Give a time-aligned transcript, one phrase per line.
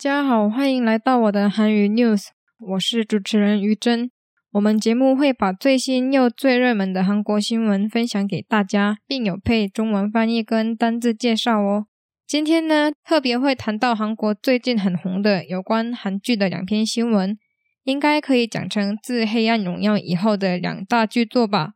[0.00, 4.10] 大家好，欢迎来到我的韩语 news，我是主持人于真。
[4.52, 11.84] 我们节目会把最新又最热门的韩国新闻分享给大家，并有配中文翻译跟单字介绍哦。
[12.26, 17.36] 今天呢，特别会谈到韩国最近很红的有关韩剧的两篇新闻，
[17.84, 21.74] 应该可以讲成自《黑暗荣耀》以后的两大巨作吧。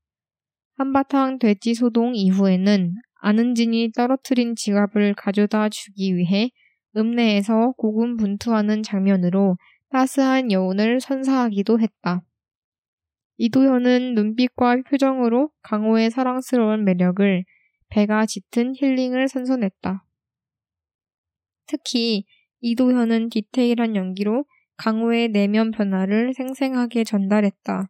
[0.76, 6.50] 한바탕 돼지 소동 이후에는 아는진이 떨어뜨린 지갑을 가져다 주기 위해
[6.96, 9.56] 읍내에서 고군분투하는 장면으로
[9.90, 12.24] 따스한 여운을 선사하기도 했다.
[13.42, 17.42] 이도현은 눈빛과 표정으로 강호의 사랑스러운 매력을
[17.88, 20.04] 배가 짙은 힐링을 선선했다.
[21.66, 22.26] 특히
[22.60, 24.44] 이도현은 디테일한 연기로
[24.76, 27.88] 강호의 내면 변화를 생생하게 전달했다.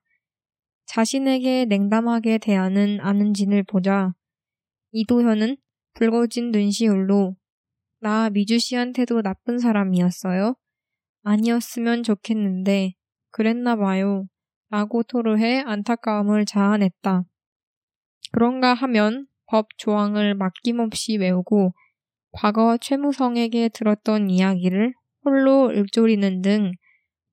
[0.86, 4.14] 자신에게 냉담하게 대하는 아는진을 보자
[4.92, 5.56] 이도현은
[5.94, 7.34] 붉어진 눈시울로
[7.98, 10.54] 나 미주 씨한테도 나쁜 사람이었어요?
[11.24, 12.92] 아니었으면 좋겠는데
[13.32, 14.28] 그랬나 봐요.
[14.70, 17.24] 라고 토로해 안타까움을 자아냈다.
[18.32, 21.74] 그런가 하면 법 조항을 맡김없이 외우고
[22.32, 24.94] 과거 최무성에게 들었던 이야기를
[25.24, 26.72] 홀로 읊조리는 등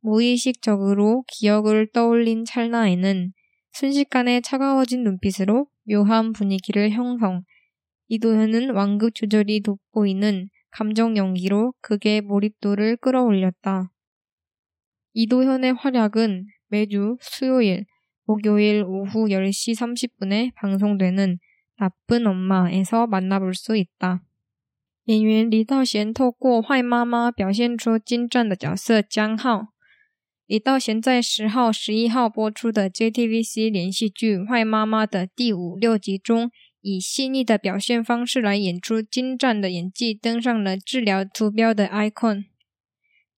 [0.01, 3.31] 무의식적으로 기억을 떠올린 찰나에는
[3.73, 7.43] 순식간에 차가워진 눈빛으로 묘한 분위기를 형성,
[8.07, 13.91] 이도현은 완급 조절이 돋보이는 감정 연기로 극의 몰입도를 끌어올렸다.
[15.13, 17.84] 이도현의 활약은 매주 수요일,
[18.24, 21.38] 목요일 오후 10시 30분에 방송되는
[21.76, 24.22] 나쁜 엄마에서 만나볼 수 있다.
[25.06, 29.68] 演员李道贤透过坏妈妈表现出精湛的角色江浩。
[30.46, 36.50] 李道贤在十号、十一号播出的 JTBC 连续剧《坏妈妈》的第五、六集中，
[36.80, 42.44] 以细腻的表现方式来演出精湛的演技，登上了治疗图标的 icon。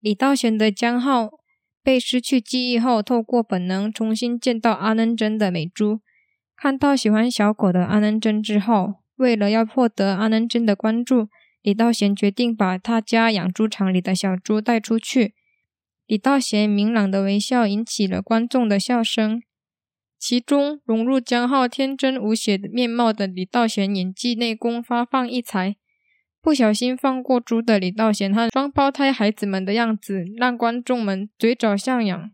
[0.01, 1.31] 李道贤的江浩。
[1.84, 6.02] 被失去记忆后，透过本能重新见到阿能真的美珠。
[6.56, 11.30] 看到喜欢小狗的阿能真之后，为了要获得阿能真的关注，
[11.62, 15.34] 李道贤决定把他家养猪场里的小猪带出去。
[16.06, 19.42] 李道贤明朗的微笑引起了观众的笑声，
[20.18, 25.76] 其中融入江浩天真无邪的面貌的李道贤演技内功发放异彩。
[26.42, 32.32] 不小心放过猪的李道贤和双胞胎孩子们的样子，让观众们嘴角上扬。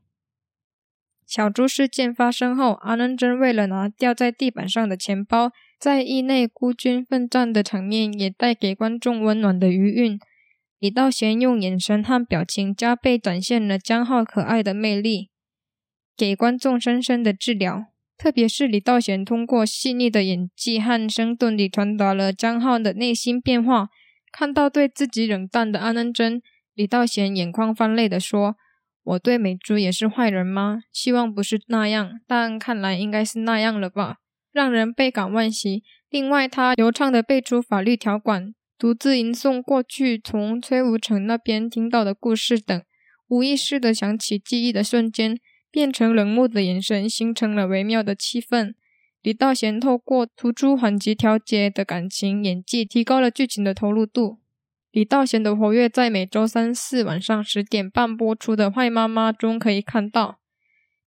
[1.26, 10.20] 小猪事件发生后，阿能真为了拿掉在地板上的钱包，在意内孤军奋战的场面，也带给观众温暖的余韵。
[10.78, 15.32] 李道贤用眼神和表情加倍展现了江浩可爱的魅力，
[16.16, 17.88] 给观众深深的治疗。
[18.18, 23.90] 特别是李道贤通过细腻的演技和生动地传达了江浩的内心变化。
[24.38, 26.42] 看到对自己冷淡的安恩真，
[26.74, 28.58] 李道贤眼眶泛泪地说
[29.02, 30.82] ：“我对美珠也是坏人吗？
[30.92, 34.18] 希望不是那样，但看来应该是那样了吧，
[34.52, 42.84] 让人倍感惋惜。”另外，他流畅地背出法律条款，独自吟诵过去从崔无成那边听到的故事等，
[43.30, 45.38] 无意识地想起记忆的瞬间。
[45.72, 48.76] 变成冷漠的眼神，形成了微妙的气氛。
[49.26, 54.38] 李道贤透过突出缓急调节的感情演技，提高了剧情的投入度。
[54.92, 60.40] 李道贤的活跃在每周三四晚上十点半播出的《坏妈妈》中可以看到。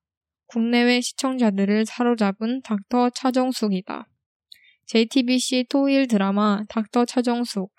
[0.46, 4.08] 국내외 시청자들을 사로잡은 닥터 차정숙이다.
[4.86, 7.72] JTBC 토일 드라마 닥터 차정숙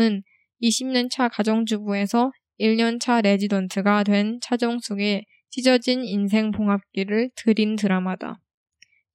[0.00, 0.22] 은
[0.62, 8.40] 20년 차 가정주부에서 1년 차 레지던트가 된 차정숙의 찢어진 인생 봉합기를 드린 드라마다.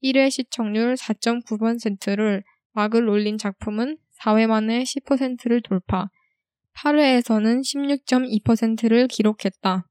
[0.04, 2.44] 1회 시청률 4.9%를
[2.74, 6.10] 막을 올린 작품은 4회 만에 10%를 돌파,
[6.76, 9.88] 8회에서는 16.2%를 기록했다.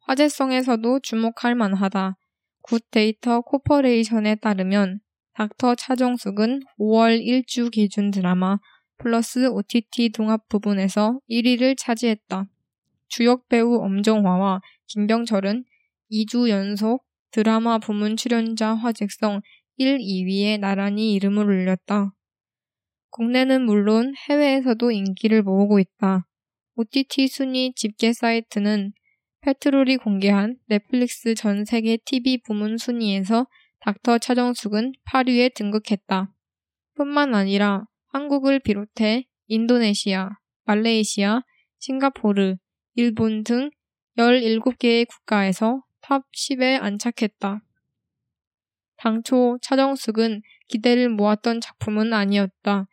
[0.00, 2.16] 화제성에서도 주목할 만하다.
[2.62, 5.00] 굿데이터 코퍼레이션에 따르면
[5.34, 8.58] 닥터 차정숙은 5월 1주 기준 드라마
[8.98, 12.46] 플러스 OTT 동합 부분에서 1위를 차지했다.
[13.08, 15.64] 주역 배우 엄정화와 김병철은
[16.12, 19.40] 2주 연속 드라마 부문 출연자 화제성
[19.76, 22.12] 1, 2위에 나란히 이름을 올렸다.
[23.10, 26.26] 국내는 물론 해외에서도 인기를 모으고 있다.
[26.76, 28.92] OTT 순위 집계 사이트는
[29.42, 33.46] 페트롤이 공개한 넷플릭스 전 세계 TV 부문 순위에서
[33.80, 36.32] 닥터 차정숙은 8위에 등극했다.
[36.94, 40.30] 뿐만 아니라 한국을 비롯해 인도네시아,
[40.64, 41.42] 말레이시아,
[41.78, 42.56] 싱가포르,
[42.94, 43.70] 일본 등
[44.16, 47.62] 17개의 국가에서 탑 10에 안착했다.
[48.96, 52.86] 당초 차정숙은 기대를 모았던 작품은 아니었다.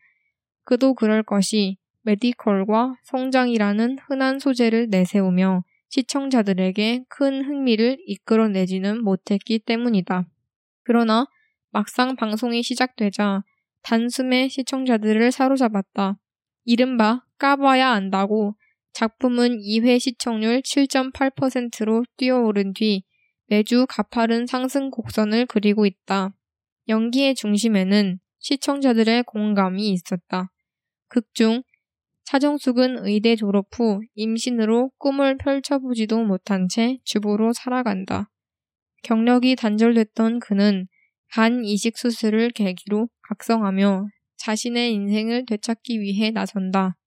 [0.68, 10.28] 그도 그럴 것이 메디컬과 성장이라는 흔한 소재를 내세우며 시청자들에게 큰 흥미를 이끌어내지는 못했기 때문이다.
[10.84, 11.26] 그러나
[11.72, 13.46] 막상 방송이 시작되자
[13.82, 16.20] 단숨에 시청자들을 사로잡았다.
[16.66, 18.58] 이른바 까봐야 안다고
[18.92, 23.06] 작품은 2회 시청률 7.8%로 뛰어오른 뒤
[23.46, 26.34] 매주 가파른 상승 곡선을 그리고 있다.
[26.90, 30.52] 연기의 중심에는 시청자들의 공감이 있었다.
[31.10, 31.64] 극중
[32.26, 38.30] 차정숙은 의대 졸업 후 임신으로 꿈을 펼쳐보지도 못한 채 주부로 살아간다.
[39.04, 40.88] 경력이 단절됐던 그는
[41.32, 44.08] 간 이식 수술을 계기로 각성하며
[44.38, 46.98] 자신의 인생을 되찾기 위해 나선다.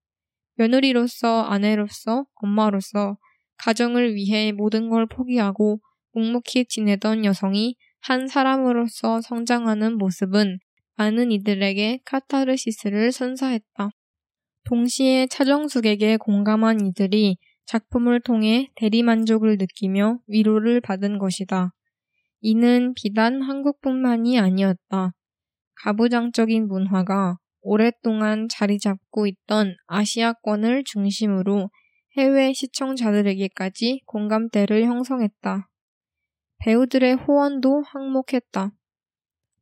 [0.55, 3.19] 며느리로서 아내로서 엄마로서
[3.59, 5.81] 가정을 위해 모든 걸 포기하고
[6.13, 10.59] 묵묵히 지내던 여성이 한 사람으로서 성장하는 모습은
[11.01, 13.89] 많은 이들에게 카타르시스를 선사했다.
[14.65, 21.73] 동시에 차정숙에게 공감한 이들이 작품을 통해 대리만족을 느끼며 위로를 받은 것이다.
[22.43, 25.13] 이는 비단 한국뿐만이 아니었다.
[25.77, 31.71] 가부장적인 문화가 오랫동안 자리 잡고 있던 아시아권을 중심으로
[32.19, 35.67] 해외 시청자들에게까지 공감대를 형성했다.
[36.59, 38.73] 배우들의 호언도 항목했다.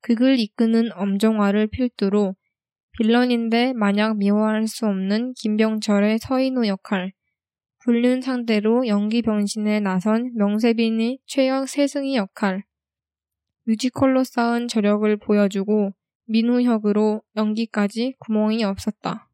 [0.01, 2.35] 극을 이끄는 엄정화를 필두로
[2.93, 7.13] 빌런인데 마냥 미워할 수 없는 김병철의 서인우 역할,
[7.81, 12.65] 불륜 상대로 연기 변신에 나선 명세빈의 최역 세승희 역할,
[13.65, 15.93] 뮤지컬로 쌓은 저력을 보여주고
[16.27, 19.31] 민우혁으로 연기까지 구멍이 없었다.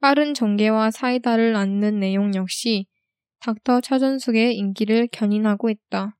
[0.00, 2.86] 빠른 전개와 사이다를 안는 내용 역시
[3.40, 6.16] 닥터 차전숙의 인기를 견인하고 있다.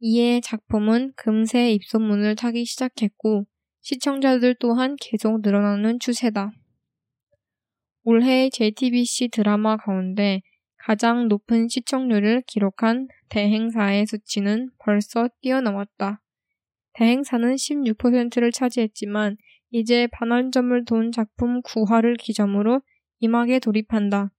[0.00, 3.46] 이에 작품은 금세 입소문을 타기 시작했고
[3.80, 6.52] 시청자들 또한 계속 늘어나는 추세다.
[8.02, 10.42] 올해 JTBC 드라마 가운데
[10.76, 16.22] 가장 높은 시청률을 기록한 대행사의 수치는 벌써 뛰어넘었다.
[16.92, 19.36] 대행사는 16%를 차지했지만
[19.70, 22.82] 이제 반환점을 돈 작품 9화를 기점으로
[23.20, 24.30] 이막에 돌입한다.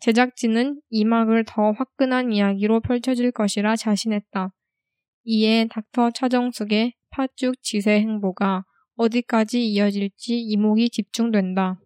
[0.00, 4.52] 제작진은 이막을 더 화끈한 이야기로 펼쳐질 것이라 자신했다.
[5.23, 8.65] 이에 닥터 차정숙의 팥죽 지세 행보가
[8.95, 11.79] 어디까지 이어질지 이목이 집중된다.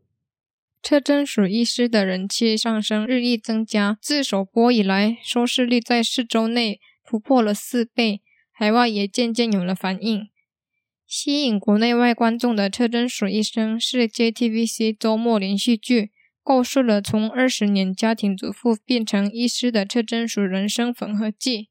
[0.82, 10.28] 车真属医师的人气上升日益增加，自首播以来，收视率在四周内突破了四倍，海外也渐渐有了反应。
[11.08, 16.02] 吸引国内外观众的《车真属医生》是 JTBC 周末连续剧《
[16.44, 21.70] 构述了从二十年家庭主妇变成医师的车真淑人生缝合记。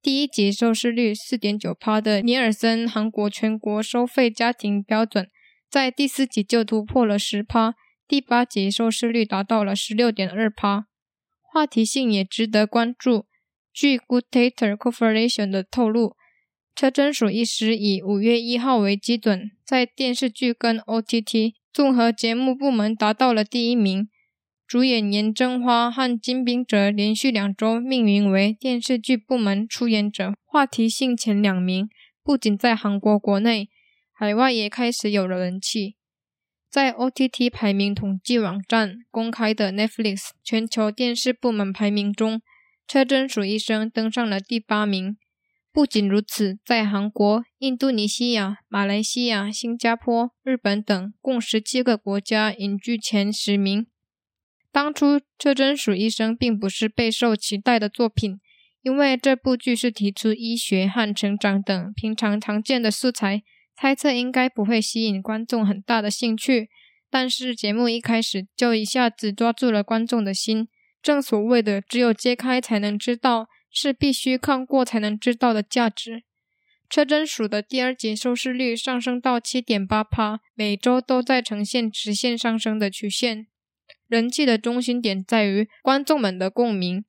[0.00, 5.28] 第一集收视率四点九趴的尼尔森韩国全国收费家庭标准，
[5.68, 7.74] 在第四集就突破了十趴，
[8.06, 10.86] 第八集收视率达到了十六点二趴。
[11.42, 13.26] 话题性也值得关注。
[13.72, 16.14] 据 Good Data Corporation 的透露，
[16.76, 24.08] 车真淑医师以五月一号为基准，在电视剧跟 OTT 综合节目部门达到了第一名。
[24.68, 31.88] 主演严正花和金彬哲连续两周命名为电视剧部门出演者话题性前两名，
[32.22, 33.70] 不仅在韩国国内，
[34.12, 35.96] 海外也开始有了人气。
[36.70, 42.42] 在 OTT 排名统计网站公开的 Netflix 全球电视部门排名中，
[42.86, 45.16] 车真淑医生登上了第八名。
[45.72, 53.86] 不仅如此，在韩国、印度尼西亚、马来西亚、新加坡、日本等共十七个国家隐居前十名。
[54.78, 58.38] 当初车真淑医生并不是备受期待的作品，
[58.82, 63.42] 因为这部剧是提出医学和成长等平常常见的素材，
[63.76, 66.68] 猜测应该不会吸引观众很大的兴趣。
[67.10, 70.68] 但是节目一开始就一下子抓住了观众的心，
[71.02, 76.22] 正所谓的只有揭开才能知道，是必须看过才能知道的价值。
[76.88, 83.47] 车真淑的第二集收视率上升到七点八趴，每周都在呈现直线上升的曲线。
[84.08, 87.04] 人气的中心点在于观众们的共鸣。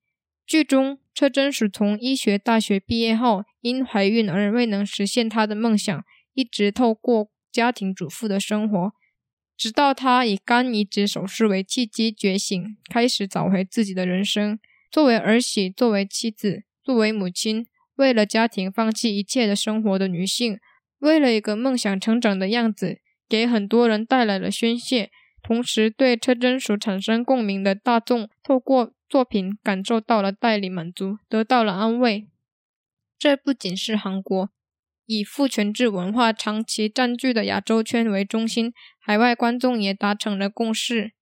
[0.45, 6.03] 剧中，车真淑从医学大学毕业后，因怀孕而未能实现她的梦想，
[6.33, 8.91] 一直透过家庭主妇的生活，
[9.55, 14.59] 直到她以肝移植手术为契机觉醒，开始找回自己的人生。
[14.91, 20.57] 作为儿媳，作为妻子，作为母亲，为了家庭放弃一切的生活的女性，
[20.97, 25.11] 为了一个梦想成长的样子，给很多人带来了宣泄。
[25.41, 32.27] 同时，对车真淑产生共鸣的大众，透过作品感受到了代理满足，得到了安慰。
[33.17, 34.49] 这不仅是韩国
[35.05, 41.13] 以父权制文化长期占据的亚洲圈为中心，海外观众也达成了共识。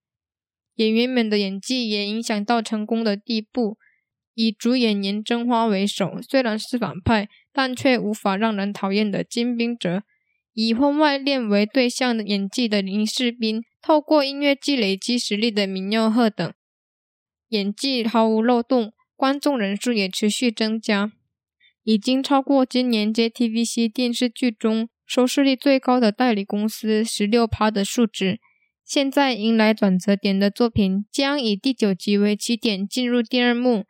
[0.76, 3.78] 演员们的演技也影响到成功的地步。
[4.36, 10.04] 以主演严真花为首，虽然是反派，但却无法让人讨厌的金彬哲。
[10.54, 16.54] 以婚外恋为对象的演技的林世斌，透过音乐剧累积实力的民佑赫等，
[17.50, 21.12] 演技毫无漏洞，观众人数也持续增加，
[21.84, 28.40] 已经超过今年 JTBC 电视剧中收视率最高的代理公司十六趴的数值。
[28.84, 33.86] 现在迎来转折点的作品将以第九集为起点进入第二幕，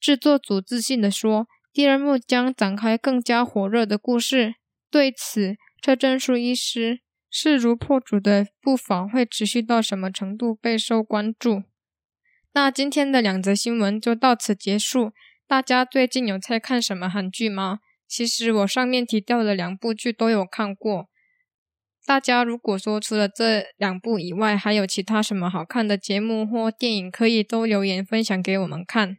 [0.00, 4.54] 制作组自信地说，第二幕将展开更加火热的故事。
[4.90, 7.00] 对此，车正淑医师
[7.36, 11.64] 势如破竹的步伐会持续到什么程度备受关注？
[12.52, 15.10] 那今天的两则新闻就到此结束。
[15.44, 17.80] 大家最近有在看什么韩剧吗？
[18.06, 21.08] 其实我上面提到的两部剧都有看过。
[22.06, 29.18] 大家如果说除了这两部以外，还有其他什么好看的节目或电影，可以都留言分享给我们看。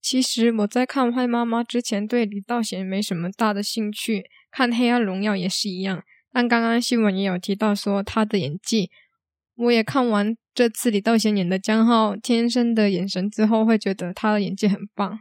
[0.00, 4.30] 其实我在看《坏妈妈》之前，对李道贤没什么大的兴趣。
[4.50, 8.90] 看《黑暗荣耀》也是一样，但刚刚新闻也有提到说他的演技，
[9.56, 15.20] 我也看完这次李道贤演的江浩《天生的眼神》之后，会觉得他的演技很棒。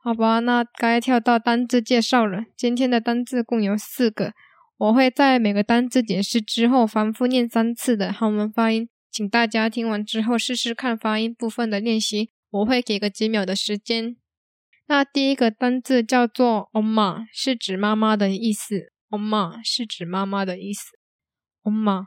[0.00, 2.44] 好吧，那该跳到单字介绍了。
[2.56, 4.32] 今天的单字共有四个，
[4.76, 14.16] 我会在每个单字解释之后反复念三次的韩文发音，请大家听完之后试试看发音部分的练习，我会给个几秒的时间。
[14.86, 18.92] 那第一个单字叫做 “oma”，是指妈妈的意思。
[19.09, 20.97] “oma” 是指妈妈的意思。“
[21.63, 22.01] oma”，“oma”，“oma”。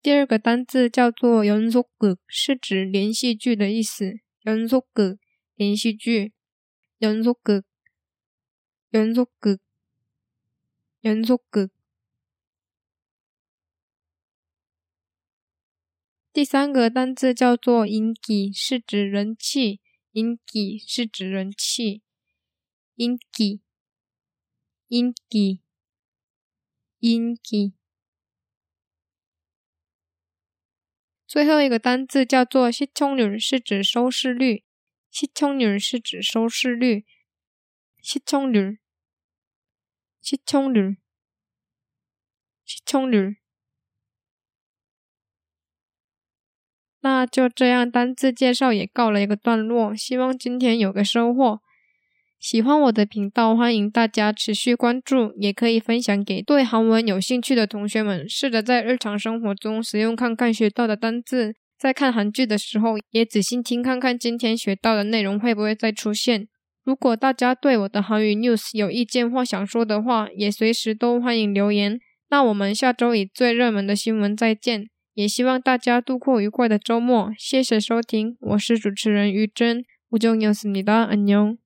[0.00, 4.20] 第二个单字叫做 연속 극， 是指连续剧的意思。
[4.44, 5.18] 연속 극，
[5.54, 6.32] 连续剧。
[7.00, 7.64] 연속 극，
[8.92, 9.60] 연속 극，
[11.02, 11.70] 연속 극。
[16.38, 19.80] 第三个单字叫做“인기”，是指人气。
[20.12, 22.02] 인기是指人气。
[22.96, 23.60] 인기
[24.88, 25.60] 인 기，
[27.00, 27.72] 인 기。
[31.26, 34.64] 最后一个单字叫做“시청률”，是指收视率。
[35.12, 37.04] 시청률是指收视率。
[38.02, 38.78] 시청 률，
[40.22, 40.98] 시청 률，
[42.66, 43.36] 시청 률。
[47.01, 49.95] 那就这样，单字介绍也告了一个段落。
[49.95, 51.59] 希望今天有个收获。
[52.39, 61.55] 喜欢我的频道，欢迎大家持续关注，也可以分享给对韩文有兴趣的同学们，试着在日常生活中使用看看学到的单字。
[61.77, 66.47] 在看韩剧的时候，也仔细听看看今天学到的内容会不会再出现。
[66.83, 71.99] 如果大家对我的韩语 news 有意见或想说的话，也随时都欢迎留言。
[72.29, 77.32] 那我们下周以最热门的新闻再见，也希望大家度过愉快的周末。
[77.38, 81.58] 谢谢收听，我是主持人于真，우정이었습니다안녕